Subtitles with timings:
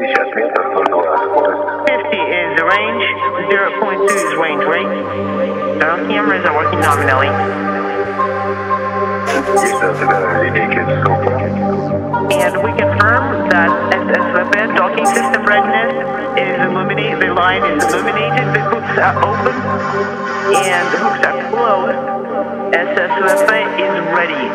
[0.00, 0.16] 50 is
[2.56, 3.04] the range,
[3.52, 4.88] 0.2 is range rate.
[5.84, 7.28] All cameras are working nominally.
[12.32, 15.92] And we confirm that SSVP docking system readiness
[16.40, 22.00] is illuminated, the line is illuminated, the hooks are open, and the hooks are closed.
[22.72, 23.52] SSVP
[23.84, 24.48] is ready.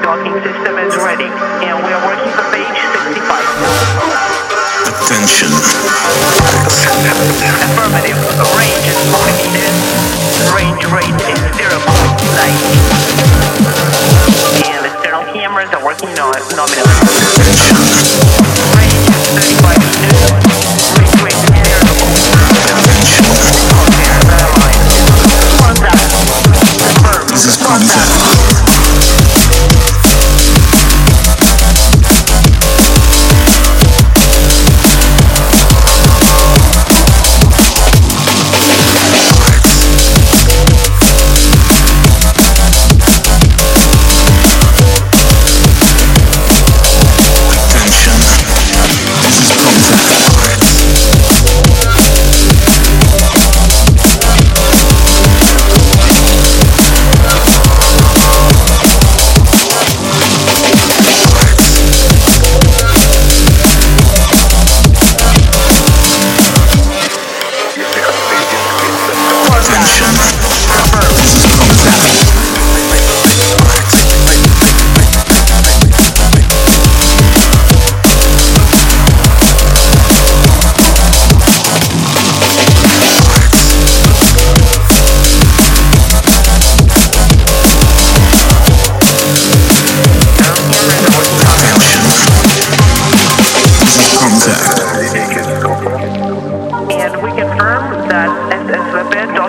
[0.00, 2.72] Docking system is ready, and we are working for page
[3.12, 4.37] 65.
[5.18, 5.50] Attention.
[7.66, 8.14] Affirmative.
[8.54, 9.74] Range is limited.
[10.54, 11.74] Range rate is 0.9.
[14.62, 16.94] And external cameras are working no- nominally.
[18.78, 20.22] Range is 35 meters.
[20.94, 21.82] Range rate is 0.
[23.74, 24.86] Compare the line.
[25.58, 26.06] Contact.
[27.34, 28.27] This is Contact.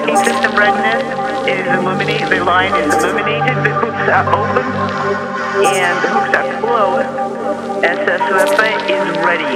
[0.10, 1.06] Docking system readiness
[1.46, 4.66] is illuminated, the line is illuminated, the hooks are open,
[5.70, 7.06] and the hooks are closed.
[7.86, 9.54] SSVP is ready.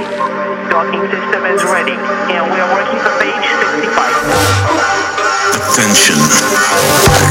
[0.70, 1.98] Docking system is ready,
[2.30, 3.98] and we are working for page 65.
[5.58, 6.22] Attention.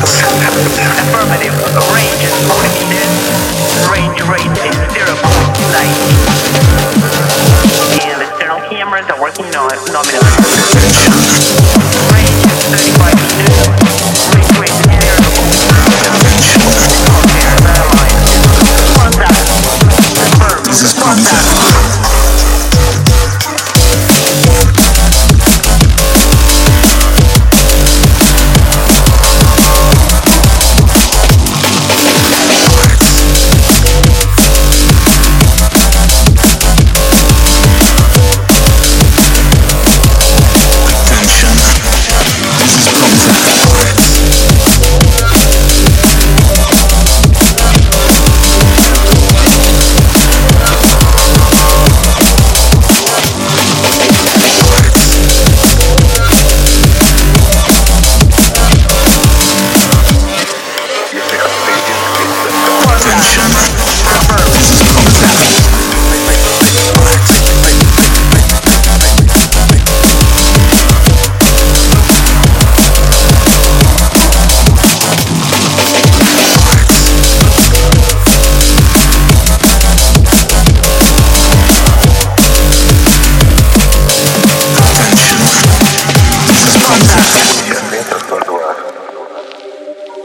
[0.03, 1.55] Affirmative.
[1.95, 3.07] Range is 40 meters.
[3.87, 5.23] Range rate is 0.9.
[8.03, 10.32] And external cameras are working nominally.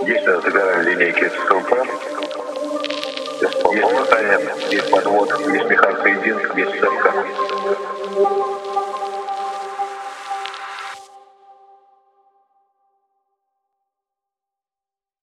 [0.08, 1.70] Есть мы забираем линейки СЛП.
[3.42, 7.12] Есть помощь, есть подвод, есть механка единств, есть цепка.